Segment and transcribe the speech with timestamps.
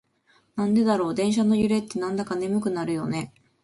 [0.55, 3.35] なんでだろう、電車の揺れってなんだか眠くなるよね。